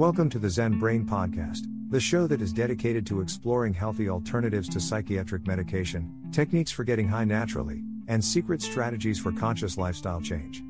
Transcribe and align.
Welcome 0.00 0.30
to 0.30 0.38
the 0.38 0.48
Zen 0.48 0.78
Brain 0.78 1.04
Podcast, 1.04 1.66
the 1.90 2.00
show 2.00 2.26
that 2.26 2.40
is 2.40 2.54
dedicated 2.54 3.06
to 3.08 3.20
exploring 3.20 3.74
healthy 3.74 4.08
alternatives 4.08 4.66
to 4.70 4.80
psychiatric 4.80 5.46
medication, 5.46 6.10
techniques 6.32 6.70
for 6.70 6.84
getting 6.84 7.06
high 7.06 7.26
naturally, 7.26 7.82
and 8.08 8.24
secret 8.24 8.62
strategies 8.62 9.18
for 9.18 9.30
conscious 9.30 9.76
lifestyle 9.76 10.22
change. 10.22 10.62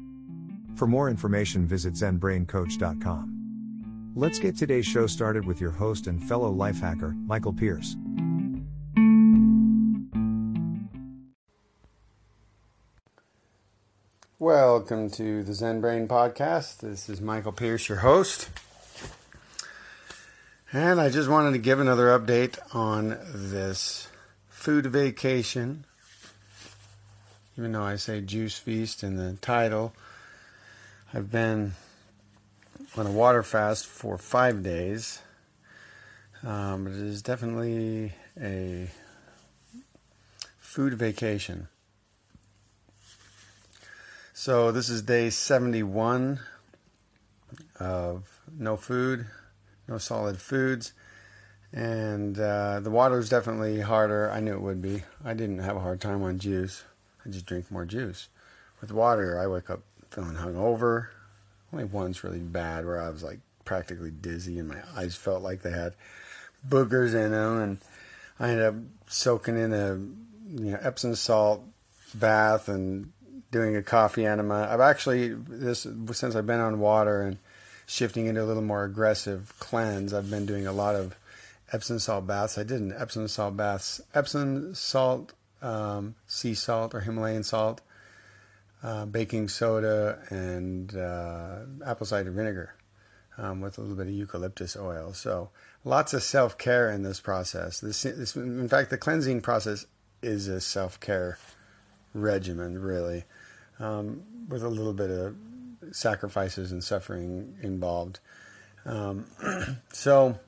For 0.75 0.89
more 0.89 1.09
information, 1.09 1.65
visit 1.65 1.95
ZenBrainCoach.com. 1.95 4.13
Let's 4.17 4.41
get 4.41 4.57
today's 4.57 4.87
show 4.87 5.07
started 5.07 5.47
with 5.47 5.61
your 5.61 5.71
host 5.71 6.09
and 6.09 6.21
fellow 6.21 6.51
life 6.51 6.81
hacker, 6.81 7.15
Michael 7.25 7.53
Pierce. 7.53 7.95
Welcome 14.41 15.09
to 15.11 15.45
the 15.45 15.55
Zen 15.55 15.81
Brain 15.81 16.09
Podcast. 16.09 16.79
This 16.79 17.09
is 17.09 17.21
Michael 17.21 17.53
Pierce, 17.53 17.89
your 17.89 17.99
host. 17.99 18.49
And 20.73 21.01
I 21.01 21.09
just 21.09 21.29
wanted 21.29 21.51
to 21.51 21.59
give 21.59 21.81
another 21.81 22.17
update 22.17 22.57
on 22.73 23.19
this 23.35 24.07
food 24.49 24.87
vacation. 24.87 25.85
Even 27.59 27.73
though 27.73 27.83
I 27.83 27.97
say 27.97 28.21
juice 28.21 28.57
feast 28.57 29.03
in 29.03 29.17
the 29.17 29.33
title, 29.41 29.93
I've 31.13 31.29
been 31.29 31.73
on 32.97 33.05
a 33.05 33.11
water 33.11 33.43
fast 33.43 33.85
for 33.85 34.17
five 34.17 34.63
days. 34.63 35.21
Um, 36.45 36.87
it 36.87 36.95
is 36.95 37.21
definitely 37.21 38.13
a 38.41 38.91
food 40.61 40.95
vacation. 40.95 41.67
So, 44.33 44.71
this 44.71 44.89
is 44.89 45.03
day 45.03 45.31
71 45.31 46.39
of 47.81 48.41
no 48.57 48.77
food, 48.77 49.27
no 49.91 49.99
solid 49.99 50.41
foods. 50.41 50.95
And 51.73 52.39
uh, 52.39 52.81
the 52.81 52.91
water 52.91 53.19
is 53.19 53.29
definitely 53.29 53.81
harder. 53.81 54.31
I 54.31 54.41
knew 54.41 54.55
it 54.55 54.63
would 54.63 54.81
be. 54.81 55.03
I 55.25 55.35
didn't 55.35 55.59
have 55.59 55.77
a 55.77 55.81
hard 55.81 56.01
time 56.01 56.23
on 56.23 56.39
juice. 56.39 56.85
I 57.25 57.29
just 57.29 57.47
drink 57.47 57.71
more 57.71 57.85
juice. 57.85 58.29
With 58.81 58.93
water, 58.93 59.39
I 59.39 59.47
wake 59.47 59.69
up 59.69 59.83
feeling 60.11 60.37
hungover. 60.37 61.09
Only 61.73 61.85
once 61.85 62.25
really 62.25 62.41
bad 62.41 62.87
where 62.87 63.01
I 63.01 63.11
was 63.11 63.23
like 63.23 63.41
practically 63.65 64.11
dizzy 64.11 64.59
and 64.59 64.69
my 64.69 64.79
eyes 64.97 65.15
felt 65.15 65.43
like 65.43 65.63
they 65.63 65.71
had 65.71 65.95
boogers 66.69 67.15
in 67.15 67.33
them. 67.33 67.61
And 67.61 67.79
I 68.41 68.51
ended 68.51 68.67
up 68.67 68.75
soaking 69.07 69.59
in 69.59 69.73
a 69.73 70.01
you 70.61 70.73
know 70.73 70.79
Epsom 70.81 71.15
salt 71.15 71.63
bath 72.15 72.69
and 72.69 73.13
doing 73.53 73.77
a 73.77 73.83
coffee 73.83 74.27
enema. 74.27 74.69
I've 74.69 74.81
actually 74.81 75.35
this 75.35 75.87
since 76.13 76.35
I've 76.35 76.47
been 76.47 76.61
on 76.61 76.81
water 76.81 77.23
and 77.23 77.39
shifting 77.91 78.27
into 78.27 78.41
a 78.41 78.47
little 78.47 78.63
more 78.63 78.85
aggressive 78.85 79.53
cleanse. 79.59 80.15
I've 80.15 80.31
been 80.31 80.47
doing 80.47 80.65
a 80.65 80.73
lot 80.73 80.95
of 80.95 81.17
Epsom 81.73 81.99
salt 81.99 82.25
baths. 82.25 82.57
I 82.57 82.63
did 82.63 82.81
an 82.81 82.95
Epsom 82.97 83.27
salt 83.27 83.57
baths, 83.57 84.01
Epsom 84.15 84.77
salt, 84.77 85.33
um, 85.61 86.15
sea 86.29 86.55
salt 86.55 86.95
or 86.95 87.01
Himalayan 87.01 87.43
salt, 87.43 87.81
uh, 88.85 89.07
baking 89.07 89.49
soda, 89.49 90.21
and 90.31 90.97
uh, 90.97 91.59
apple 91.85 92.07
cider 92.07 92.31
vinegar 92.31 92.75
um, 93.37 93.61
with 93.61 93.77
a 93.77 93.81
little 93.81 93.97
bit 93.97 94.07
of 94.07 94.13
eucalyptus 94.13 94.77
oil. 94.77 95.13
So 95.13 95.51
lots 95.85 96.15
of 96.15 96.23
self 96.23 96.57
care 96.57 96.91
in 96.91 97.03
this 97.03 97.21
process. 97.21 97.81
This, 97.81 98.05
this, 98.05 98.37
in 98.37 98.69
fact, 98.69 98.91
the 98.91 98.99
cleansing 98.99 99.41
process 99.41 99.85
is 100.23 100.47
a 100.47 100.61
self 100.61 101.01
care 101.01 101.39
regimen, 102.15 102.81
really, 102.81 103.25
um, 103.81 104.23
with 104.49 104.63
a 104.63 104.69
little 104.69 104.95
bit 104.95 105.11
of 105.11 105.35
sacrifices 105.93 106.73
and 106.73 106.83
suffering 106.83 107.57
involved. 107.63 108.21
Um, 108.85 109.27
so 109.93 110.39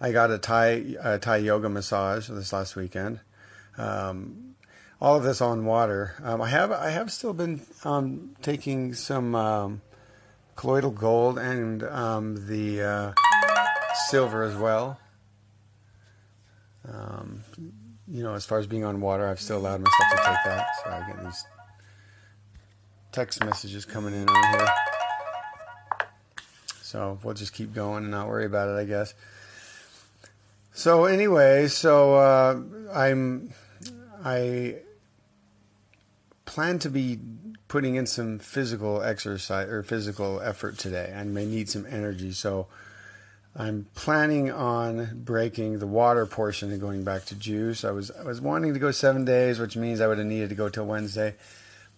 I 0.00 0.12
got 0.12 0.30
a 0.30 0.38
Thai 0.38 0.96
a 1.00 1.18
Thai 1.18 1.38
yoga 1.38 1.68
massage 1.68 2.28
this 2.28 2.52
last 2.52 2.76
weekend. 2.76 3.20
Um, 3.78 4.54
all 5.00 5.16
of 5.16 5.24
this 5.24 5.40
on 5.40 5.64
water. 5.64 6.14
Um, 6.22 6.40
I 6.40 6.48
have 6.48 6.70
I 6.70 6.90
have 6.90 7.10
still 7.10 7.32
been 7.32 7.60
um, 7.84 8.36
taking 8.42 8.94
some 8.94 9.34
um, 9.34 9.82
colloidal 10.56 10.90
gold 10.90 11.38
and 11.38 11.82
um, 11.82 12.46
the 12.46 12.82
uh, 12.82 13.12
silver 14.08 14.42
as 14.42 14.56
well. 14.56 14.98
you 18.08 18.22
know, 18.22 18.34
as 18.34 18.44
far 18.44 18.58
as 18.58 18.66
being 18.66 18.84
on 18.84 19.00
water, 19.00 19.26
I've 19.26 19.40
still 19.40 19.58
allowed 19.58 19.80
myself 19.80 20.10
to 20.10 20.16
take 20.16 20.44
that. 20.44 20.66
So 20.84 20.90
I 20.90 21.06
get 21.06 21.24
these 21.24 21.44
text 23.12 23.44
messages 23.44 23.84
coming 23.84 24.14
in 24.14 24.28
on 24.28 24.58
here. 24.58 24.68
So 26.80 27.18
we'll 27.22 27.34
just 27.34 27.52
keep 27.52 27.72
going 27.72 28.04
and 28.04 28.10
not 28.10 28.28
worry 28.28 28.44
about 28.44 28.68
it, 28.68 28.80
I 28.80 28.84
guess. 28.84 29.14
So 30.72 31.04
anyway, 31.04 31.68
so 31.68 32.14
uh, 32.14 32.60
I'm 32.92 33.52
I 34.24 34.76
plan 36.44 36.78
to 36.80 36.90
be 36.90 37.18
putting 37.68 37.94
in 37.94 38.06
some 38.06 38.38
physical 38.38 39.02
exercise 39.02 39.68
or 39.68 39.82
physical 39.82 40.40
effort 40.40 40.78
today. 40.78 41.14
I 41.16 41.24
may 41.24 41.46
need 41.46 41.68
some 41.68 41.86
energy, 41.86 42.32
so 42.32 42.66
I'm 43.54 43.86
planning 43.94 44.50
on 44.50 45.22
breaking 45.24 45.78
the 45.78 45.86
water 45.86 46.24
portion 46.24 46.72
and 46.72 46.80
going 46.80 47.04
back 47.04 47.26
to 47.26 47.34
juice. 47.34 47.84
I 47.84 47.90
was 47.90 48.10
I 48.10 48.22
was 48.22 48.40
wanting 48.40 48.72
to 48.72 48.80
go 48.80 48.90
seven 48.90 49.24
days, 49.24 49.58
which 49.58 49.76
means 49.76 50.00
I 50.00 50.06
would 50.06 50.18
have 50.18 50.26
needed 50.26 50.48
to 50.50 50.54
go 50.54 50.70
till 50.70 50.86
Wednesday. 50.86 51.34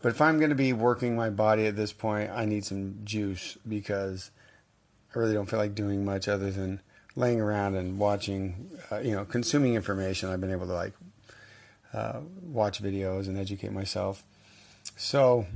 But 0.05 0.11
if 0.11 0.21
I'm 0.21 0.37
going 0.37 0.51
to 0.51 0.55
be 0.55 0.75
working 0.75 1.17
my 1.17 1.31
body 1.31 1.65
at 1.67 1.77
this 1.77 1.95
point, 1.95 2.31
I 2.31 2.45
need 2.45 2.67
some 2.67 2.99
juice 3.05 3.57
because 3.67 4.31
I 5.15 5.19
really 5.19 5.33
don't 5.33 5.49
feel 5.49 5.59
like 5.59 5.75
doing 5.75 6.05
much 6.05 6.29
other 6.29 6.51
than 6.51 6.83
laying 7.17 7.41
around 7.41 7.75
and 7.75 7.99
watching, 7.99 8.69
uh, 8.93 8.99
you 8.99 9.13
know, 9.13 9.25
consuming 9.25 9.77
information. 9.77 10.29
I've 10.29 10.43
been 10.43 10.53
able 10.53 10.67
to 10.67 10.75
like 10.75 10.93
uh, 11.95 12.21
watch 12.43 12.83
videos 12.83 13.29
and 13.29 13.39
educate 13.39 13.73
myself. 13.73 14.23
So, 14.95 15.47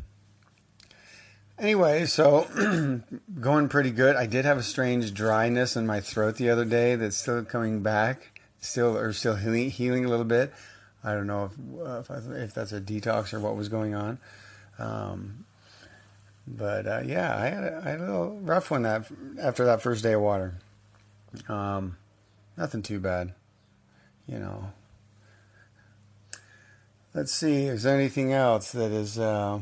anyway, 1.59 2.06
so 2.06 3.03
going 3.41 3.69
pretty 3.69 3.91
good. 3.91 4.16
I 4.16 4.25
did 4.25 4.47
have 4.47 4.56
a 4.56 4.62
strange 4.62 5.12
dryness 5.12 5.76
in 5.76 5.86
my 5.86 6.00
throat 6.00 6.36
the 6.36 6.48
other 6.48 6.65
day 6.65 6.94
that's 6.94 7.19
still 7.19 7.44
coming 7.44 7.82
back, 7.82 8.41
still 8.60 8.97
or 8.97 9.12
still 9.12 9.36
healing, 9.36 9.69
healing 9.69 10.06
a 10.06 10.09
little 10.09 10.25
bit. 10.25 10.54
I 11.04 11.14
don't 11.14 11.26
know 11.26 11.44
if 11.44 11.86
uh, 11.86 12.00
if, 12.00 12.10
I, 12.10 12.42
if, 12.42 12.54
that's 12.54 12.72
a 12.72 12.81
detox 12.81 13.32
or 13.32 13.41
what 13.41 13.56
was 13.56 13.69
going 13.69 13.94
on. 13.94 14.19
Um, 14.78 15.44
but 16.47 16.86
uh, 16.86 17.03
yeah, 17.04 17.36
I 17.36 17.47
had, 17.48 17.64
a, 17.64 17.82
I 17.84 17.88
had, 17.91 18.00
a 18.00 18.04
little 18.04 18.41
rough 18.41 18.70
one 18.70 18.82
that 18.82 19.06
after 19.41 19.64
that 19.66 19.82
first 19.82 20.03
day 20.03 20.14
of 20.14 20.22
water. 20.22 20.54
Um, 21.48 21.97
nothing 22.56 22.82
too 22.82 23.00
bad, 23.00 23.34
you 24.26 24.38
know. 24.38 24.72
Let's 27.15 27.32
see. 27.32 27.65
Is 27.65 27.82
there 27.82 27.97
anything 27.97 28.32
else 28.32 28.72
that 28.72 28.92
is 28.92 29.19
uh, 29.19 29.60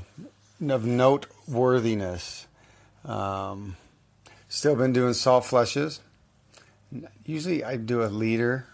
of 0.69 0.85
noteworthiness? 0.85 2.47
Um, 3.05 3.77
still 4.49 4.77
been 4.77 4.93
doing 4.93 5.15
salt 5.15 5.45
flushes. 5.45 6.01
Usually 7.25 7.65
I 7.65 7.77
do 7.77 8.03
a 8.03 8.07
liter 8.07 8.67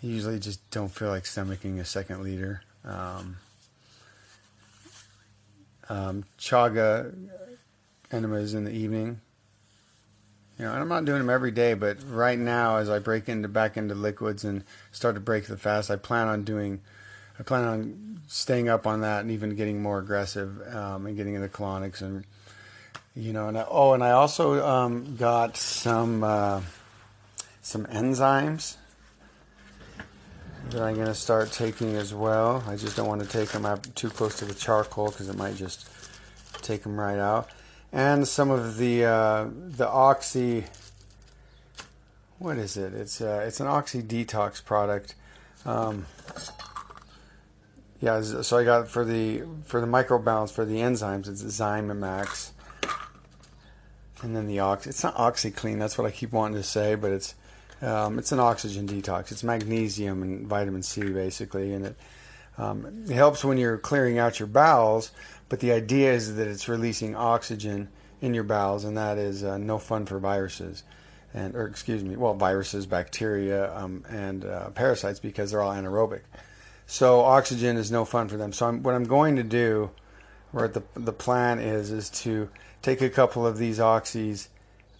usually 0.00 0.38
just 0.38 0.70
don't 0.70 0.90
feel 0.90 1.08
like 1.08 1.24
stomaching 1.24 1.78
a 1.78 1.84
second 1.84 2.22
liter. 2.22 2.62
Um, 2.84 3.36
um, 5.88 6.24
chaga 6.38 7.14
enemas 8.10 8.54
in 8.54 8.64
the 8.64 8.70
evening. 8.70 9.20
You 10.58 10.64
know, 10.64 10.72
and 10.72 10.80
I'm 10.80 10.88
not 10.88 11.04
doing 11.04 11.18
them 11.18 11.30
every 11.30 11.52
day, 11.52 11.74
but 11.74 11.98
right 12.08 12.38
now, 12.38 12.78
as 12.78 12.90
I 12.90 12.98
break 12.98 13.28
into 13.28 13.48
back 13.48 13.76
into 13.76 13.94
liquids 13.94 14.44
and 14.44 14.64
start 14.90 15.14
to 15.14 15.20
break 15.20 15.46
the 15.46 15.56
fast, 15.56 15.90
I 15.90 15.96
plan 15.96 16.26
on 16.28 16.42
doing. 16.44 16.80
I 17.38 17.44
plan 17.44 17.64
on 17.64 18.20
staying 18.26 18.68
up 18.68 18.84
on 18.84 19.02
that 19.02 19.20
and 19.20 19.30
even 19.30 19.54
getting 19.54 19.80
more 19.80 20.00
aggressive 20.00 20.60
um, 20.74 21.06
and 21.06 21.16
getting 21.16 21.34
into 21.34 21.48
colonics 21.48 22.02
and 22.02 22.24
you 23.14 23.32
know. 23.32 23.46
And 23.46 23.56
I, 23.56 23.66
oh, 23.68 23.92
and 23.92 24.02
I 24.02 24.10
also 24.10 24.66
um, 24.66 25.14
got 25.16 25.56
some 25.56 26.24
uh, 26.24 26.62
some 27.62 27.86
enzymes 27.86 28.76
that 30.70 30.82
I'm 30.82 30.94
going 30.94 31.06
to 31.06 31.14
start 31.14 31.50
taking 31.50 31.96
as 31.96 32.12
well. 32.12 32.62
I 32.66 32.76
just 32.76 32.96
don't 32.96 33.08
want 33.08 33.22
to 33.22 33.28
take 33.28 33.48
them 33.50 33.64
up 33.64 33.94
too 33.94 34.10
close 34.10 34.36
to 34.38 34.44
the 34.44 34.54
charcoal 34.54 35.08
because 35.08 35.28
it 35.28 35.36
might 35.36 35.56
just 35.56 35.88
take 36.62 36.82
them 36.82 36.98
right 36.98 37.18
out. 37.18 37.48
And 37.92 38.28
some 38.28 38.50
of 38.50 38.76
the 38.76 39.04
uh, 39.04 39.46
the 39.52 39.88
oxy. 39.88 40.64
What 42.38 42.58
is 42.58 42.76
it? 42.76 42.92
It's 42.92 43.20
uh, 43.20 43.44
it's 43.46 43.60
an 43.60 43.66
oxy 43.66 44.02
detox 44.02 44.62
product. 44.62 45.14
Um, 45.64 46.06
yeah, 48.00 48.20
so 48.20 48.58
I 48.58 48.64
got 48.64 48.88
for 48.88 49.04
the 49.04 49.42
for 49.64 49.80
the 49.80 49.86
microbalance 49.86 50.52
for 50.52 50.64
the 50.64 50.76
enzymes. 50.76 51.28
It's 51.28 51.42
Zymax, 51.42 52.50
and 54.22 54.36
then 54.36 54.46
the 54.46 54.60
ox. 54.60 54.86
It's 54.86 55.02
not 55.02 55.16
OxiClean. 55.16 55.78
That's 55.78 55.96
what 55.96 56.06
I 56.06 56.10
keep 56.10 56.32
wanting 56.32 56.58
to 56.58 56.62
say, 56.62 56.94
but 56.94 57.10
it's 57.10 57.34
um, 57.82 58.18
it's 58.18 58.32
an 58.32 58.40
oxygen 58.40 58.86
detox. 58.86 59.32
It's 59.32 59.44
magnesium 59.44 60.22
and 60.22 60.46
vitamin 60.46 60.82
C 60.82 61.02
basically, 61.10 61.72
and 61.72 61.86
it, 61.86 61.96
um, 62.56 63.04
it 63.08 63.14
helps 63.14 63.44
when 63.44 63.58
you're 63.58 63.78
clearing 63.78 64.18
out 64.18 64.38
your 64.38 64.48
bowels. 64.48 65.12
But 65.48 65.60
the 65.60 65.72
idea 65.72 66.12
is 66.12 66.36
that 66.36 66.46
it's 66.46 66.68
releasing 66.68 67.16
oxygen 67.16 67.88
in 68.20 68.34
your 68.34 68.44
bowels, 68.44 68.84
and 68.84 68.96
that 68.96 69.16
is 69.16 69.44
uh, 69.44 69.58
no 69.58 69.78
fun 69.78 70.06
for 70.06 70.18
viruses, 70.18 70.82
and 71.32 71.54
or 71.54 71.66
excuse 71.66 72.02
me, 72.02 72.16
well, 72.16 72.34
viruses, 72.34 72.84
bacteria, 72.86 73.74
um, 73.76 74.04
and 74.08 74.44
uh, 74.44 74.70
parasites 74.70 75.20
because 75.20 75.50
they're 75.50 75.62
all 75.62 75.72
anaerobic. 75.72 76.22
So 76.86 77.20
oxygen 77.20 77.76
is 77.76 77.90
no 77.90 78.04
fun 78.04 78.28
for 78.28 78.36
them. 78.36 78.52
So 78.52 78.66
I'm, 78.66 78.82
what 78.82 78.94
I'm 78.94 79.04
going 79.04 79.36
to 79.36 79.42
do, 79.42 79.90
or 80.52 80.68
the 80.68 80.82
the 80.94 81.12
plan 81.12 81.60
is, 81.60 81.90
is 81.90 82.10
to 82.22 82.48
take 82.82 83.00
a 83.00 83.10
couple 83.10 83.46
of 83.46 83.58
these 83.58 83.78
oxys 83.78 84.48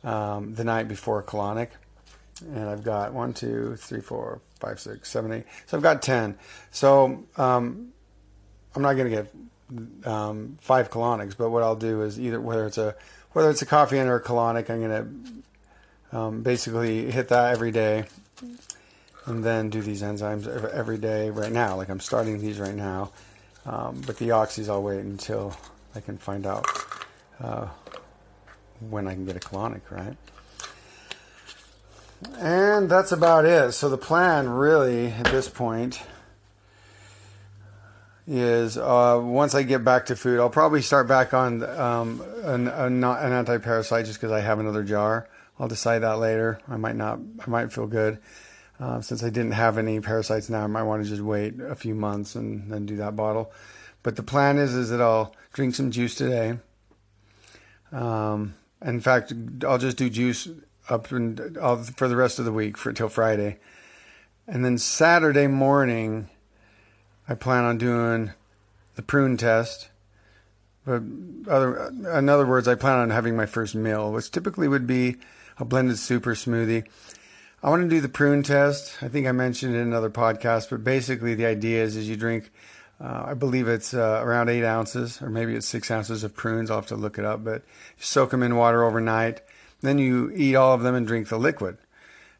um, 0.04 0.54
the 0.54 0.64
night 0.64 0.86
before 0.88 1.22
colonic, 1.22 1.68
and 2.40 2.68
I've 2.68 2.84
got 2.84 3.12
one, 3.12 3.34
two, 3.34 3.76
three, 3.76 4.00
four, 4.00 4.40
five, 4.60 4.80
six, 4.80 5.10
seven, 5.10 5.32
eight. 5.32 5.44
So 5.66 5.76
I've 5.76 5.82
got 5.82 6.02
ten. 6.02 6.36
So 6.70 7.24
um, 7.36 7.92
I'm 8.74 8.82
not 8.82 8.94
going 8.94 9.10
to 9.10 9.16
get 9.16 10.06
um, 10.06 10.58
five 10.60 10.90
colonics, 10.90 11.36
but 11.36 11.50
what 11.50 11.62
I'll 11.62 11.76
do 11.76 12.02
is 12.02 12.18
either 12.18 12.40
whether 12.40 12.66
it's 12.66 12.78
a 12.78 12.94
whether 13.32 13.50
it's 13.50 13.62
a 13.62 13.66
coffee 13.66 13.98
or 13.98 14.16
a 14.16 14.22
colonic, 14.22 14.70
I'm 14.70 14.80
going 14.80 15.42
to 16.12 16.16
um, 16.16 16.42
basically 16.42 17.10
hit 17.10 17.28
that 17.28 17.52
every 17.52 17.70
day, 17.70 18.04
and 19.26 19.44
then 19.44 19.68
do 19.68 19.82
these 19.82 20.02
enzymes 20.02 20.46
every 20.72 20.98
day. 20.98 21.30
Right 21.30 21.52
now, 21.52 21.76
like 21.76 21.88
I'm 21.88 22.00
starting 22.00 22.40
these 22.40 22.58
right 22.58 22.74
now, 22.74 23.12
um, 23.66 24.02
but 24.06 24.16
the 24.16 24.30
oxys 24.30 24.68
I'll 24.68 24.82
wait 24.82 25.00
until 25.00 25.56
I 25.94 26.00
can 26.00 26.16
find 26.18 26.46
out 26.46 26.66
uh, 27.40 27.68
when 28.88 29.06
I 29.06 29.14
can 29.14 29.26
get 29.26 29.36
a 29.36 29.40
colonic, 29.40 29.82
right? 29.90 30.16
And 32.38 32.90
that's 32.90 33.12
about 33.12 33.44
it. 33.44 33.72
So 33.72 33.88
the 33.88 33.98
plan, 33.98 34.48
really, 34.48 35.06
at 35.08 35.26
this 35.26 35.48
point, 35.48 36.02
is 38.26 38.76
uh, 38.76 39.20
once 39.22 39.54
I 39.54 39.62
get 39.62 39.84
back 39.84 40.06
to 40.06 40.16
food, 40.16 40.40
I'll 40.40 40.50
probably 40.50 40.82
start 40.82 41.06
back 41.06 41.32
on 41.32 41.62
um, 41.62 42.22
an, 42.42 42.68
an, 42.68 43.04
an 43.04 43.32
anti-parasite 43.32 44.06
just 44.06 44.20
because 44.20 44.32
I 44.32 44.40
have 44.40 44.58
another 44.58 44.82
jar. 44.82 45.28
I'll 45.58 45.68
decide 45.68 46.00
that 46.00 46.18
later. 46.18 46.60
I 46.68 46.76
might 46.76 46.96
not. 46.96 47.18
I 47.44 47.50
might 47.50 47.72
feel 47.72 47.86
good. 47.86 48.18
Uh, 48.78 49.00
since 49.00 49.24
I 49.24 49.30
didn't 49.30 49.52
have 49.52 49.76
any 49.76 50.00
parasites 50.00 50.48
now, 50.48 50.62
I 50.62 50.68
might 50.68 50.84
want 50.84 51.02
to 51.02 51.08
just 51.08 51.22
wait 51.22 51.60
a 51.60 51.74
few 51.74 51.94
months 51.96 52.36
and 52.36 52.70
then 52.70 52.86
do 52.86 52.96
that 52.96 53.16
bottle. 53.16 53.52
But 54.04 54.14
the 54.14 54.22
plan 54.22 54.58
is 54.58 54.74
is 54.74 54.90
that 54.90 55.00
I'll 55.00 55.34
drink 55.52 55.74
some 55.74 55.90
juice 55.90 56.14
today. 56.14 56.58
Um, 57.90 58.54
in 58.84 59.00
fact, 59.00 59.32
I'll 59.66 59.78
just 59.78 59.96
do 59.96 60.08
juice 60.08 60.48
up 60.88 61.10
and 61.12 61.58
I'll, 61.60 61.82
for 61.82 62.08
the 62.08 62.16
rest 62.16 62.38
of 62.38 62.44
the 62.44 62.52
week 62.52 62.76
for 62.76 62.92
till 62.92 63.08
Friday, 63.08 63.58
and 64.46 64.64
then 64.64 64.78
Saturday 64.78 65.46
morning 65.46 66.28
I 67.28 67.34
plan 67.34 67.64
on 67.64 67.78
doing 67.78 68.32
the 68.96 69.02
prune 69.02 69.36
test. 69.36 69.90
But 70.86 71.02
other, 71.46 71.88
in 71.88 72.28
other 72.30 72.46
words, 72.46 72.66
I 72.66 72.74
plan 72.74 72.96
on 72.96 73.10
having 73.10 73.36
my 73.36 73.44
first 73.44 73.74
meal, 73.74 74.10
which 74.10 74.30
typically 74.30 74.68
would 74.68 74.86
be 74.86 75.16
a 75.58 75.64
blended 75.64 75.98
super 75.98 76.34
smoothie. 76.34 76.84
I 77.62 77.68
want 77.68 77.82
to 77.82 77.88
do 77.88 78.00
the 78.00 78.08
prune 78.08 78.42
test. 78.42 79.02
I 79.02 79.08
think 79.08 79.26
I 79.26 79.32
mentioned 79.32 79.74
it 79.74 79.78
in 79.78 79.88
another 79.88 80.08
podcast, 80.08 80.70
but 80.70 80.84
basically 80.84 81.34
the 81.34 81.44
idea 81.44 81.82
is, 81.82 81.96
is 81.96 82.08
you 82.08 82.16
drink, 82.16 82.50
uh, 83.00 83.24
I 83.26 83.34
believe 83.34 83.68
it's 83.68 83.92
uh, 83.92 84.20
around 84.24 84.48
eight 84.48 84.64
ounces, 84.64 85.20
or 85.20 85.28
maybe 85.28 85.54
it's 85.54 85.66
six 85.66 85.90
ounces 85.90 86.24
of 86.24 86.34
prunes. 86.34 86.70
I'll 86.70 86.78
have 86.78 86.86
to 86.86 86.96
look 86.96 87.18
it 87.18 87.24
up, 87.24 87.44
but 87.44 87.62
you 87.98 88.04
soak 88.04 88.30
them 88.30 88.42
in 88.42 88.56
water 88.56 88.84
overnight. 88.84 89.42
Then 89.80 89.98
you 89.98 90.32
eat 90.34 90.56
all 90.56 90.74
of 90.74 90.82
them 90.82 90.94
and 90.94 91.06
drink 91.06 91.28
the 91.28 91.38
liquid 91.38 91.78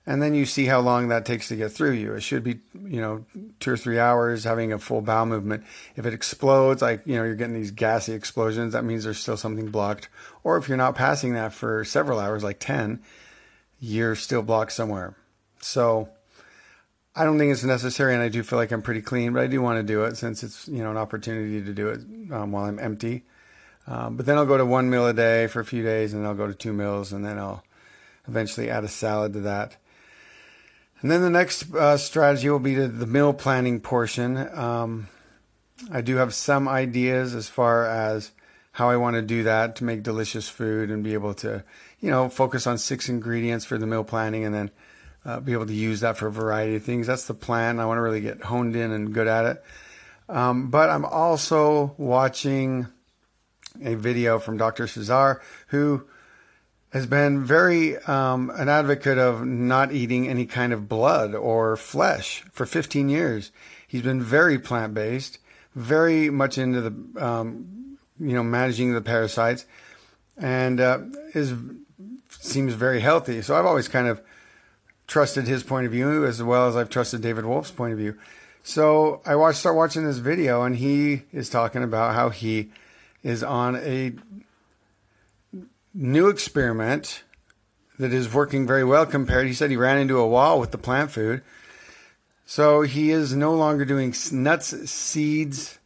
and 0.08 0.23
then 0.23 0.35
you 0.35 0.46
see 0.46 0.64
how 0.64 0.81
long 0.81 1.08
that 1.08 1.26
takes 1.26 1.49
to 1.49 1.56
get 1.56 1.70
through 1.70 1.93
you. 1.93 2.14
It 2.14 2.23
should 2.23 2.43
be, 2.43 2.61
you 2.82 2.99
know, 2.99 3.26
two 3.61 3.73
or 3.73 3.76
three 3.76 3.99
hours 3.99 4.44
having 4.44 4.73
a 4.73 4.79
full 4.79 5.02
bowel 5.02 5.26
movement. 5.26 5.64
If 5.96 6.06
it 6.06 6.14
explodes, 6.14 6.81
like, 6.81 7.02
you 7.05 7.17
know, 7.17 7.25
you're 7.25 7.35
getting 7.35 7.52
these 7.52 7.73
gassy 7.73 8.14
explosions, 8.14 8.73
that 8.73 8.87
means 8.87 9.05
there's 9.05 9.19
still 9.19 9.37
something 9.37 9.70
blocked. 9.70 10.08
Or 10.44 10.56
if 10.56 10.67
you're 10.67 10.79
not 10.79 10.94
passing 10.94 11.35
that 11.35 11.52
for 11.52 11.85
several 11.85 12.19
hours, 12.20 12.43
like 12.43 12.58
10, 12.58 13.02
you're 13.81 14.17
still 14.17 14.40
blocked 14.40 14.73
somewhere. 14.73 15.14
So 15.61 16.08
I 17.14 17.25
don't 17.25 17.38
think 17.38 17.52
it's 17.52 17.62
necessary, 17.62 18.14
and 18.14 18.23
I 18.23 18.31
do 18.31 18.43
feel 18.43 18.58
like 18.58 18.73
I'm 18.73 18.81
pretty 18.81 19.02
clean, 19.02 19.35
but 19.35 19.43
I 19.43 19.46
do 19.46 19.61
want 19.61 19.79
to 19.79 19.82
do 19.82 20.05
it 20.05 20.17
since 20.17 20.43
it's, 20.43 20.67
you 20.69 20.82
know, 20.82 20.90
an 20.90 20.96
opportunity 20.96 21.62
to 21.62 21.75
do 21.75 21.90
it 21.90 22.00
um, 22.32 22.52
while 22.52 22.64
I'm 22.64 22.79
empty. 22.79 23.25
Um, 23.88 24.17
but 24.17 24.26
then 24.26 24.37
I'll 24.37 24.46
go 24.46 24.58
to 24.58 24.67
one 24.67 24.90
meal 24.90 25.06
a 25.06 25.14
day 25.14 25.46
for 25.46 25.61
a 25.61 25.64
few 25.64 25.82
days, 25.82 26.12
and 26.12 26.23
then 26.23 26.29
I'll 26.29 26.37
go 26.37 26.46
to 26.46 26.55
two 26.55 26.75
meals, 26.75 27.12
and 27.12 27.25
then 27.25 27.38
I'll 27.38 27.64
eventually 28.29 28.69
add 28.69 28.85
a 28.85 28.88
salad 28.88 29.32
to 29.32 29.40
that. 29.40 29.76
And 31.00 31.11
then 31.11 31.23
the 31.23 31.31
next 31.31 31.75
uh, 31.75 31.96
strategy 31.96 32.50
will 32.50 32.58
be 32.58 32.75
the, 32.75 33.06
meal 33.06 33.32
planning 33.32 33.81
portion. 33.81 34.37
Um, 34.37 35.08
I 35.90 36.02
do 36.02 36.17
have 36.17 36.35
some 36.35 36.69
ideas 36.69 37.35
as 37.35 37.49
far 37.49 37.87
as 37.87 38.32
how 38.73 38.90
I 38.90 38.96
want 38.96 39.14
to 39.14 39.23
do 39.23 39.44
that 39.44 39.76
to 39.76 39.85
make 39.85 40.02
delicious 40.02 40.49
food 40.49 40.90
and 40.90 41.02
be 41.02 41.14
able 41.14 41.35
to, 41.35 41.64
you 42.00 42.11
know, 42.11 42.29
focus 42.29 42.67
on 42.67 42.79
six 42.79 43.08
ingredients 43.08 43.64
for 43.64 43.79
the 43.79 43.87
meal 43.87 44.05
planning 44.05 44.44
and 44.44 44.55
then 44.55 44.70
uh, 45.25 45.40
be 45.40 45.52
able 45.52 45.67
to 45.67 45.75
use 45.75 46.00
that 46.00 46.19
for 46.19 46.26
a 46.26 46.32
variety 46.32 46.76
of 46.76 46.82
things. 46.82 47.06
That's 47.06 47.26
the 47.26 47.35
plan. 47.35 47.81
I 47.81 47.87
want 47.87 47.99
to 47.99 48.02
really 48.02 48.20
get 48.20 48.43
honed 48.43 48.76
in 48.76 48.90
and 48.90 49.14
good 49.14 49.29
at 49.29 49.46
it. 49.46 49.64
Um, 50.29 50.69
but 50.69 50.90
I'm 50.90 51.05
also 51.05 51.94
watching 51.96 52.88
a 53.82 53.94
video 53.94 54.38
from 54.38 54.56
Dr. 54.56 54.86
Cassar 54.86 55.40
who 55.69 56.06
has 56.90 57.06
been 57.06 57.44
very 57.44 57.96
um, 57.98 58.50
an 58.56 58.69
advocate 58.69 59.19
of 59.19 59.44
not 59.44 59.92
eating 59.92 60.28
any 60.28 60.46
kind 60.46 60.72
of 60.72 60.88
blood 60.88 61.34
or 61.34 61.76
flesh 61.76 62.42
for 62.50 62.64
15 62.64 63.08
years. 63.08 63.50
He's 63.86 64.02
been 64.02 64.22
very 64.22 64.58
plant 64.58 64.94
based, 64.94 65.38
very 65.75 66.30
much 66.30 66.56
into 66.58 66.80
the 66.80 67.25
um, 67.25 67.98
you 68.19 68.32
know 68.32 68.42
managing 68.42 68.94
the 68.94 69.00
parasites, 69.00 69.66
and 70.36 70.80
uh, 70.80 71.00
is 71.34 71.54
seems 72.30 72.75
very 72.75 73.00
healthy. 73.00 73.42
So 73.42 73.56
I've 73.56 73.66
always 73.66 73.88
kind 73.88 74.08
of 74.08 74.20
trusted 75.06 75.46
his 75.46 75.62
point 75.62 75.86
of 75.86 75.92
view 75.92 76.25
as 76.26 76.42
well 76.42 76.69
as 76.69 76.76
I've 76.76 76.90
trusted 76.90 77.22
David 77.22 77.46
Wolfe's 77.46 77.70
point 77.70 77.92
of 77.92 77.98
view. 77.98 78.16
So 78.62 79.22
I 79.25 79.34
watched 79.36 79.58
start 79.58 79.76
watching 79.76 80.04
this 80.04 80.19
video, 80.19 80.62
and 80.62 80.76
he 80.76 81.22
is 81.32 81.48
talking 81.48 81.82
about 81.82 82.14
how 82.14 82.28
he 82.28 82.70
is 83.28 83.42
on 83.42 83.76
a 83.76 84.14
new 85.92 86.28
experiment 86.28 87.22
that 87.98 88.10
is 88.10 88.32
working 88.32 88.66
very 88.66 88.84
well 88.84 89.04
compared. 89.04 89.46
He 89.46 89.52
said 89.52 89.69
he 89.69 89.76
ran 89.76 89.98
into 89.98 90.19
a 90.19 90.26
wall 90.26 90.58
with 90.58 90.70
the 90.70 90.78
plant 90.78 91.10
food. 91.10 91.42
So 92.46 92.80
he 92.80 93.10
is 93.10 93.34
no 93.34 93.54
longer 93.54 93.84
doing 93.84 94.14
nuts, 94.32 94.69
seeds, 94.90 95.78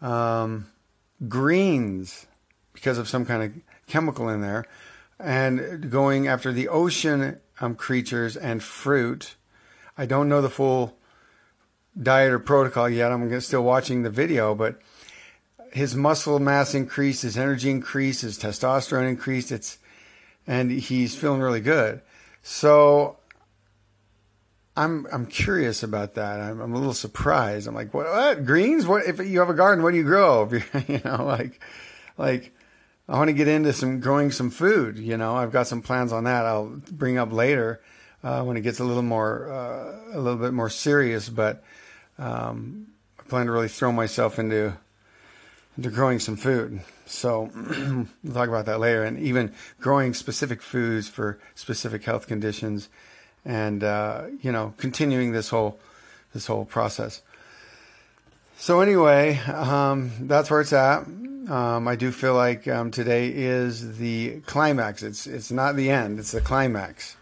um, 0.00 0.68
greens 1.28 2.26
because 2.72 2.96
of 2.96 3.06
some 3.06 3.26
kind 3.26 3.42
of 3.42 3.52
chemical 3.86 4.30
in 4.30 4.40
there, 4.40 4.64
and 5.20 5.90
going 5.90 6.26
after 6.26 6.52
the 6.52 6.68
ocean 6.68 7.38
um, 7.60 7.74
creatures 7.74 8.34
and 8.34 8.62
fruit. 8.62 9.36
I 9.98 10.06
don't 10.06 10.30
know 10.30 10.40
the 10.40 10.48
full 10.48 10.96
diet 12.00 12.32
or 12.32 12.38
protocol 12.38 12.88
yet. 12.88 13.12
I'm 13.12 13.40
still 13.42 13.62
watching 13.62 14.02
the 14.02 14.10
video, 14.10 14.54
but 14.54 14.80
his 15.72 15.96
muscle 15.96 16.38
mass 16.38 16.74
increased, 16.74 17.22
his 17.22 17.36
energy 17.36 17.70
increased, 17.70 18.22
his 18.22 18.38
testosterone 18.38 19.08
increased. 19.08 19.50
It's 19.50 19.78
and 20.46 20.70
he's 20.70 21.14
feeling 21.14 21.40
really 21.40 21.60
good. 21.60 22.02
So 22.42 23.18
I'm 24.76 25.06
I'm 25.12 25.26
curious 25.26 25.82
about 25.82 26.14
that. 26.14 26.40
I'm, 26.40 26.60
I'm 26.60 26.72
a 26.72 26.78
little 26.78 26.94
surprised. 26.94 27.66
I'm 27.66 27.74
like, 27.74 27.94
what, 27.94 28.06
what, 28.06 28.44
greens? 28.44 28.86
What 28.86 29.06
if 29.06 29.18
you 29.18 29.40
have 29.40 29.50
a 29.50 29.54
garden? 29.54 29.82
What 29.82 29.92
do 29.92 29.96
you 29.96 30.04
grow? 30.04 30.50
you 30.88 31.00
know, 31.04 31.24
like 31.24 31.60
like 32.18 32.54
I 33.08 33.16
want 33.16 33.28
to 33.28 33.34
get 33.34 33.48
into 33.48 33.72
some 33.72 34.00
growing 34.00 34.30
some 34.30 34.50
food. 34.50 34.98
You 34.98 35.16
know, 35.16 35.36
I've 35.36 35.52
got 35.52 35.66
some 35.66 35.82
plans 35.82 36.12
on 36.12 36.24
that. 36.24 36.46
I'll 36.46 36.80
bring 36.90 37.18
up 37.18 37.32
later 37.32 37.80
uh, 38.22 38.42
when 38.42 38.56
it 38.56 38.62
gets 38.62 38.78
a 38.78 38.84
little 38.84 39.02
more 39.02 39.50
uh, 39.50 40.16
a 40.16 40.20
little 40.20 40.38
bit 40.38 40.52
more 40.52 40.70
serious. 40.70 41.28
But 41.28 41.62
um, 42.18 42.88
I 43.18 43.22
plan 43.24 43.46
to 43.46 43.52
really 43.52 43.68
throw 43.68 43.92
myself 43.92 44.38
into 44.38 44.76
into 45.76 45.90
growing 45.90 46.18
some 46.18 46.36
food. 46.36 46.80
So 47.06 47.50
we'll 48.22 48.34
talk 48.34 48.48
about 48.48 48.66
that 48.66 48.80
later, 48.80 49.04
and 49.04 49.18
even 49.18 49.52
growing 49.80 50.14
specific 50.14 50.62
foods 50.62 51.08
for 51.08 51.38
specific 51.54 52.04
health 52.04 52.26
conditions, 52.26 52.88
and 53.44 53.82
uh, 53.82 54.24
you 54.40 54.52
know, 54.52 54.74
continuing 54.78 55.32
this 55.32 55.50
whole 55.50 55.78
this 56.32 56.46
whole 56.46 56.64
process. 56.64 57.22
So 58.56 58.80
anyway, 58.80 59.38
um, 59.38 60.12
that's 60.20 60.50
where 60.50 60.60
it's 60.60 60.72
at. 60.72 61.06
Um, 61.48 61.88
I 61.88 61.96
do 61.96 62.12
feel 62.12 62.34
like 62.34 62.68
um, 62.68 62.90
today 62.92 63.28
is 63.34 63.98
the 63.98 64.40
climax. 64.46 65.02
It's 65.02 65.26
it's 65.26 65.50
not 65.50 65.76
the 65.76 65.90
end. 65.90 66.18
It's 66.18 66.32
the 66.32 66.40
climax. 66.40 67.16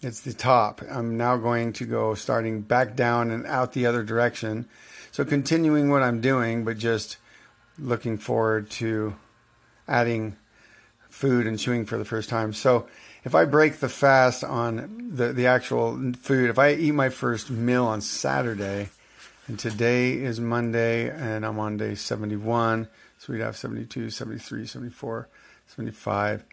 It's 0.00 0.20
the 0.20 0.32
top. 0.32 0.82
I'm 0.90 1.16
now 1.16 1.36
going 1.36 1.72
to 1.74 1.84
go 1.84 2.14
starting 2.14 2.62
back 2.62 2.96
down 2.96 3.30
and 3.30 3.46
out 3.46 3.72
the 3.72 3.86
other 3.86 4.02
direction. 4.02 4.66
So 5.12 5.24
continuing 5.24 5.90
what 5.90 6.02
I'm 6.02 6.20
doing, 6.20 6.64
but 6.64 6.76
just 6.76 7.18
looking 7.78 8.18
forward 8.18 8.70
to 8.70 9.14
adding 9.88 10.36
food 11.10 11.46
and 11.46 11.58
chewing 11.58 11.84
for 11.84 11.98
the 11.98 12.04
first 12.04 12.28
time. 12.28 12.52
So 12.52 12.86
if 13.24 13.34
I 13.34 13.44
break 13.44 13.76
the 13.76 13.88
fast 13.88 14.42
on 14.42 15.10
the, 15.14 15.32
the 15.32 15.46
actual 15.46 16.12
food, 16.14 16.50
if 16.50 16.58
I 16.58 16.72
eat 16.72 16.92
my 16.92 17.08
first 17.08 17.50
meal 17.50 17.84
on 17.86 18.00
Saturday, 18.00 18.88
and 19.48 19.58
today 19.58 20.12
is 20.14 20.40
Monday, 20.40 21.10
and 21.10 21.44
I'm 21.44 21.58
on 21.58 21.76
day 21.76 21.94
71, 21.94 22.88
So 23.18 23.32
we'd 23.32 23.40
have 23.40 23.56
72, 23.56 24.10
73, 24.10 24.66
74, 24.66 25.28
75. 25.68 26.44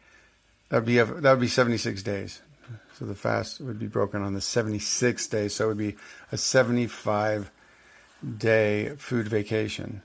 That'd 0.70 0.86
be 0.86 0.98
that 0.98 1.24
would 1.24 1.40
be 1.40 1.48
76 1.48 2.04
days. 2.04 2.42
So 2.94 3.06
the 3.06 3.16
fast 3.16 3.62
would 3.62 3.80
be 3.80 3.88
broken 3.88 4.22
on 4.22 4.34
the 4.34 4.40
76th 4.40 5.30
day. 5.30 5.48
So 5.48 5.66
it 5.66 5.68
would 5.70 5.78
be 5.78 5.96
a 6.32 6.38
75 6.38 7.50
day 8.38 8.90
food 8.98 9.28
vacation 9.28 10.02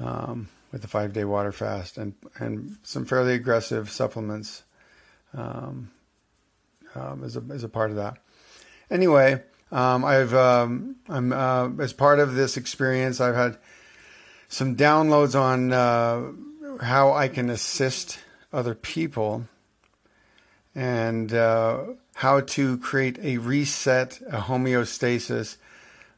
um, 0.00 0.48
with 0.72 0.82
the 0.82 0.88
five 0.88 1.12
day 1.12 1.24
water 1.24 1.52
fast 1.52 1.98
and 1.98 2.14
and 2.38 2.76
some 2.82 3.04
fairly 3.04 3.34
aggressive 3.34 3.90
supplements 3.90 4.64
um, 5.32 5.90
um, 6.94 7.22
as 7.24 7.36
a 7.36 7.42
as 7.52 7.64
a 7.64 7.68
part 7.68 7.90
of 7.90 7.96
that. 7.96 8.18
Anyway, 8.90 9.42
um, 9.72 10.04
I've 10.04 10.34
um, 10.34 10.96
I'm 11.08 11.32
uh, 11.32 11.70
as 11.80 11.92
part 11.92 12.18
of 12.18 12.34
this 12.34 12.56
experience, 12.56 13.20
I've 13.20 13.34
had 13.34 13.58
some 14.48 14.76
downloads 14.76 15.38
on 15.38 15.72
uh, 15.72 16.84
how 16.84 17.12
I 17.12 17.28
can 17.28 17.50
assist 17.50 18.20
other 18.52 18.74
people 18.74 19.48
and 20.74 21.32
uh, 21.32 21.84
how 22.14 22.40
to 22.40 22.78
create 22.78 23.18
a 23.20 23.38
reset, 23.38 24.20
a 24.30 24.40
homeostasis, 24.40 25.56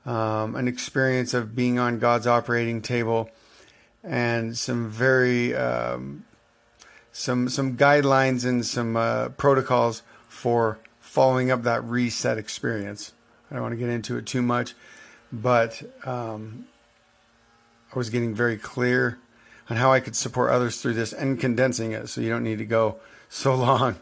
um, 0.04 0.54
an 0.54 0.68
experience 0.68 1.35
of 1.35 1.54
being 1.54 1.78
on 1.78 1.99
God's 1.99 2.26
operating 2.26 2.83
table, 2.83 3.30
and 4.07 4.57
some 4.57 4.89
very 4.89 5.55
um, 5.55 6.25
some 7.13 7.49
some 7.49 7.77
guidelines 7.77 8.47
and 8.47 8.65
some 8.65 8.97
uh, 8.97 9.31
protocols 9.31 10.03
for 10.29 10.79
following 11.01 11.51
up 11.51 11.65
that 11.65 11.85
reset 11.85 12.39
experience. 12.39 13.13
I 13.51 13.55
don't 13.55 13.63
want 13.63 13.73
to 13.73 13.79
get 13.79 13.89
into 13.89 14.17
it 14.17 14.27
too 14.27 14.43
much, 14.43 14.75
but 15.33 15.83
um, 16.05 16.67
I 17.95 17.99
was 17.99 18.11
getting 18.11 18.35
very 18.35 18.57
clear 18.57 19.19
on 19.69 19.77
how 19.77 19.93
I 19.93 20.01
could 20.01 20.15
support 20.15 20.51
others 20.51 20.81
through 20.81 20.95
this 20.95 21.13
and 21.13 21.41
condensing 21.41 21.93
it 21.93 22.09
so 22.09 22.21
you 22.21 22.29
don't 22.29 22.45
need 22.45 22.59
to 22.59 22.65
go 22.65 22.97
so 23.29 23.55
long. 23.55 23.97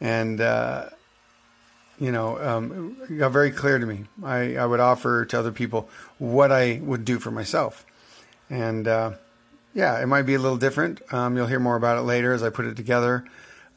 And, 0.00 0.40
uh, 0.40 0.90
you 1.98 2.10
know, 2.10 2.38
um, 2.38 2.96
it 3.08 3.18
got 3.18 3.30
very 3.30 3.50
clear 3.50 3.78
to 3.78 3.86
me. 3.86 4.04
I, 4.22 4.56
I 4.56 4.66
would 4.66 4.80
offer 4.80 5.24
to 5.24 5.38
other 5.38 5.52
people 5.52 5.88
what 6.18 6.50
I 6.50 6.80
would 6.82 7.04
do 7.04 7.18
for 7.18 7.30
myself. 7.30 7.86
And, 8.50 8.88
uh, 8.88 9.12
yeah, 9.74 10.00
it 10.00 10.06
might 10.06 10.22
be 10.22 10.34
a 10.34 10.38
little 10.38 10.56
different. 10.56 11.02
Um, 11.12 11.36
you'll 11.36 11.48
hear 11.48 11.60
more 11.60 11.76
about 11.76 11.98
it 11.98 12.02
later 12.02 12.32
as 12.32 12.42
I 12.42 12.50
put 12.50 12.64
it 12.64 12.76
together. 12.76 13.24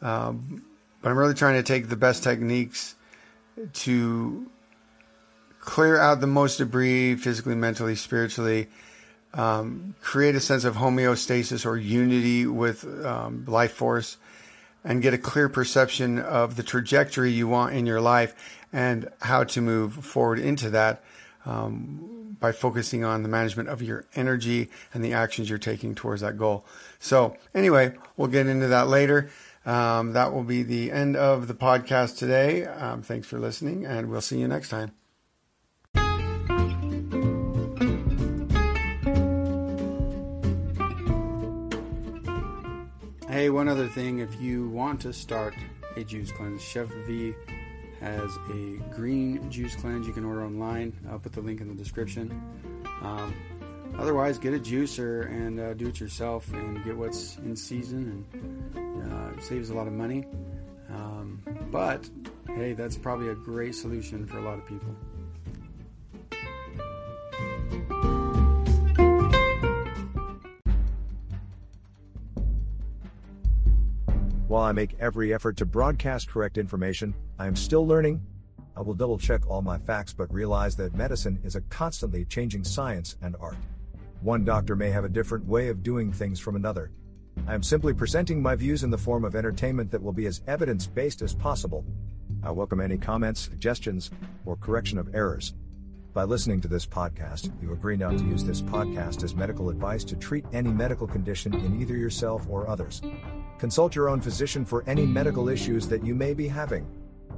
Um, 0.01 0.63
but 1.01 1.09
I'm 1.09 1.17
really 1.17 1.33
trying 1.33 1.55
to 1.55 1.63
take 1.63 1.89
the 1.89 1.95
best 1.95 2.23
techniques 2.23 2.95
to 3.73 4.49
clear 5.59 5.99
out 5.99 6.21
the 6.21 6.27
most 6.27 6.57
debris 6.57 7.15
physically, 7.15 7.55
mentally, 7.55 7.95
spiritually, 7.95 8.67
um, 9.33 9.95
create 10.01 10.35
a 10.35 10.39
sense 10.39 10.63
of 10.63 10.75
homeostasis 10.75 11.65
or 11.65 11.77
unity 11.77 12.45
with 12.45 12.85
um, 13.05 13.43
life 13.47 13.73
force, 13.73 14.17
and 14.83 15.01
get 15.01 15.13
a 15.13 15.17
clear 15.17 15.49
perception 15.49 16.19
of 16.19 16.55
the 16.55 16.63
trajectory 16.63 17.31
you 17.31 17.47
want 17.47 17.73
in 17.73 17.85
your 17.85 17.99
life 17.99 18.33
and 18.71 19.09
how 19.21 19.43
to 19.43 19.61
move 19.61 19.93
forward 19.93 20.39
into 20.39 20.69
that 20.69 21.03
um, 21.47 22.35
by 22.39 22.51
focusing 22.51 23.03
on 23.03 23.23
the 23.23 23.29
management 23.29 23.69
of 23.69 23.81
your 23.81 24.05
energy 24.15 24.69
and 24.93 25.03
the 25.03 25.13
actions 25.13 25.49
you're 25.49 25.57
taking 25.57 25.95
towards 25.95 26.21
that 26.21 26.37
goal. 26.37 26.65
So, 26.99 27.35
anyway, 27.55 27.95
we'll 28.15 28.27
get 28.27 28.47
into 28.47 28.67
that 28.67 28.87
later. 28.87 29.29
Um, 29.65 30.13
that 30.13 30.33
will 30.33 30.43
be 30.43 30.63
the 30.63 30.91
end 30.91 31.15
of 31.15 31.47
the 31.47 31.53
podcast 31.53 32.17
today. 32.17 32.65
Um, 32.65 33.01
thanks 33.01 33.27
for 33.27 33.39
listening, 33.39 33.85
and 33.85 34.09
we'll 34.09 34.21
see 34.21 34.39
you 34.39 34.47
next 34.47 34.69
time. 34.69 34.91
Hey, 43.29 43.49
one 43.49 43.67
other 43.67 43.87
thing 43.87 44.19
if 44.19 44.39
you 44.41 44.69
want 44.69 45.01
to 45.01 45.13
start 45.13 45.53
a 45.95 46.03
juice 46.03 46.31
cleanse, 46.31 46.61
Chef 46.61 46.87
V 47.05 47.35
has 47.99 48.37
a 48.51 48.77
green 48.95 49.49
juice 49.49 49.75
cleanse 49.75 50.07
you 50.07 50.13
can 50.13 50.25
order 50.25 50.45
online. 50.45 50.93
I'll 51.09 51.19
put 51.19 51.33
the 51.33 51.41
link 51.41 51.61
in 51.61 51.67
the 51.67 51.73
description. 51.73 52.41
Um, 53.01 53.33
otherwise, 53.97 54.37
get 54.37 54.53
a 54.53 54.59
juicer 54.59 55.29
and 55.31 55.59
uh, 55.59 55.73
do 55.73 55.87
it 55.87 55.99
yourself 55.99 56.51
and 56.53 56.83
get 56.83 56.95
what's 56.95 57.37
in 57.37 57.55
season 57.55 58.25
and 58.75 59.13
uh, 59.13 59.41
saves 59.41 59.69
a 59.69 59.73
lot 59.73 59.87
of 59.87 59.93
money. 59.93 60.25
Um, 60.89 61.41
but 61.71 62.09
hey, 62.55 62.73
that's 62.73 62.97
probably 62.97 63.29
a 63.29 63.35
great 63.35 63.75
solution 63.75 64.25
for 64.25 64.37
a 64.37 64.41
lot 64.41 64.57
of 64.57 64.65
people. 64.65 64.95
I 74.67 74.73
make 74.73 74.97
every 74.99 75.33
effort 75.33 75.55
to 75.57 75.65
broadcast 75.65 76.27
correct 76.27 76.57
information, 76.57 77.15
I 77.39 77.47
am 77.47 77.55
still 77.55 77.87
learning. 77.87 78.21
I 78.75 78.81
will 78.81 78.95
double 78.95 79.17
check 79.17 79.49
all 79.49 79.61
my 79.61 79.77
facts 79.77 80.11
but 80.11 80.29
realize 80.29 80.75
that 80.75 80.93
medicine 80.93 81.39
is 81.45 81.55
a 81.55 81.61
constantly 81.61 82.25
changing 82.25 82.65
science 82.65 83.15
and 83.21 83.37
art. 83.39 83.55
One 84.19 84.43
doctor 84.43 84.75
may 84.75 84.89
have 84.89 85.05
a 85.05 85.09
different 85.09 85.45
way 85.45 85.69
of 85.69 85.83
doing 85.83 86.11
things 86.11 86.41
from 86.41 86.57
another. 86.57 86.91
I 87.47 87.53
am 87.53 87.63
simply 87.63 87.93
presenting 87.93 88.41
my 88.41 88.55
views 88.55 88.83
in 88.83 88.89
the 88.89 88.97
form 88.97 89.23
of 89.23 89.37
entertainment 89.37 89.89
that 89.91 90.03
will 90.03 90.11
be 90.11 90.25
as 90.25 90.41
evidence 90.47 90.85
based 90.85 91.21
as 91.21 91.33
possible. 91.33 91.85
I 92.43 92.51
welcome 92.51 92.81
any 92.81 92.97
comments, 92.97 93.39
suggestions, 93.39 94.11
or 94.45 94.57
correction 94.57 94.97
of 94.97 95.15
errors. 95.15 95.53
By 96.13 96.25
listening 96.25 96.59
to 96.59 96.67
this 96.67 96.85
podcast, 96.85 97.53
you 97.61 97.71
agree 97.71 97.95
not 97.95 98.17
to 98.17 98.25
use 98.25 98.43
this 98.43 98.61
podcast 98.61 99.23
as 99.23 99.33
medical 99.33 99.69
advice 99.69 100.03
to 100.03 100.17
treat 100.17 100.43
any 100.51 100.71
medical 100.71 101.07
condition 101.07 101.53
in 101.53 101.79
either 101.79 101.95
yourself 101.95 102.45
or 102.49 102.67
others. 102.67 103.01
Consult 103.57 103.95
your 103.95 104.09
own 104.09 104.21
physician 104.21 104.63
for 104.65 104.83
any 104.87 105.05
medical 105.05 105.49
issues 105.49 105.87
that 105.87 106.05
you 106.05 106.13
may 106.13 106.33
be 106.33 106.47
having. 106.47 106.85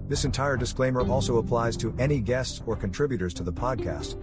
This 0.07 0.25
entire 0.25 0.57
disclaimer 0.57 1.07
also 1.09 1.37
applies 1.37 1.77
to 1.77 1.93
any 1.99 2.19
guests 2.19 2.61
or 2.65 2.75
contributors 2.75 3.33
to 3.35 3.43
the 3.43 3.53
podcast. 3.53 4.17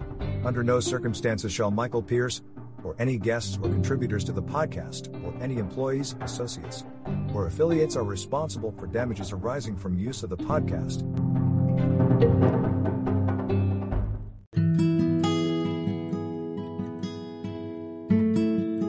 Under 0.45 0.63
no 0.63 0.79
circumstances 0.79 1.51
shall 1.51 1.71
Michael 1.71 2.03
Pierce, 2.03 2.41
or 2.83 2.95
any 2.99 3.17
guests 3.17 3.57
or 3.57 3.69
contributors 3.69 4.23
to 4.25 4.31
the 4.31 4.41
podcast, 4.41 5.13
or 5.23 5.33
any 5.41 5.57
employees, 5.57 6.15
associates, 6.21 6.85
or 7.33 7.47
affiliates 7.47 7.95
are 7.95 8.03
responsible 8.03 8.71
for 8.77 8.85
damages 8.85 9.31
arising 9.31 9.75
from 9.75 9.97
use 9.97 10.23
of 10.23 10.29
the 10.29 10.37
podcast. 10.37 11.01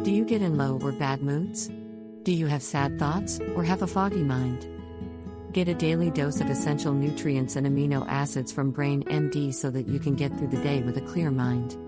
Do 0.04 0.10
you 0.10 0.24
get 0.24 0.42
in 0.42 0.58
low 0.58 0.78
or 0.82 0.92
bad 0.92 1.22
moods? 1.22 1.70
Do 2.28 2.34
you 2.34 2.46
have 2.46 2.62
sad 2.62 2.98
thoughts 2.98 3.40
or 3.56 3.64
have 3.64 3.80
a 3.80 3.86
foggy 3.86 4.22
mind? 4.22 4.68
Get 5.52 5.66
a 5.66 5.72
daily 5.72 6.10
dose 6.10 6.42
of 6.42 6.50
essential 6.50 6.92
nutrients 6.92 7.56
and 7.56 7.66
amino 7.66 8.06
acids 8.06 8.52
from 8.52 8.70
Brain 8.70 9.02
MD 9.04 9.54
so 9.54 9.70
that 9.70 9.88
you 9.88 9.98
can 9.98 10.14
get 10.14 10.36
through 10.36 10.48
the 10.48 10.62
day 10.62 10.82
with 10.82 10.98
a 10.98 11.00
clear 11.00 11.30
mind. 11.30 11.78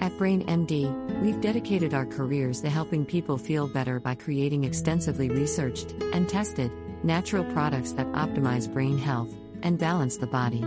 At 0.00 0.18
Brain 0.18 0.44
MD, 0.46 1.22
we've 1.22 1.40
dedicated 1.40 1.94
our 1.94 2.06
careers 2.06 2.60
to 2.62 2.70
helping 2.70 3.06
people 3.06 3.38
feel 3.38 3.68
better 3.68 4.00
by 4.00 4.16
creating 4.16 4.64
extensively 4.64 5.30
researched 5.30 5.92
and 6.12 6.28
tested 6.28 6.72
natural 7.04 7.44
products 7.52 7.92
that 7.92 8.10
optimize 8.14 8.66
brain 8.66 8.98
health 8.98 9.32
and 9.62 9.78
balance 9.78 10.16
the 10.16 10.26
body. 10.26 10.64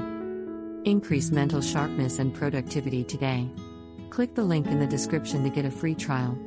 Increase 0.89 1.31
mental 1.31 1.59
sharpness 1.59 2.19
and 2.19 2.33
productivity 2.33 3.03
today. 3.03 3.49
Click 4.09 4.35
the 4.35 4.45
link 4.45 4.67
in 4.67 4.79
the 4.79 4.87
description 4.87 5.43
to 5.43 5.49
get 5.49 5.65
a 5.65 5.71
free 5.71 5.95
trial. 5.95 6.39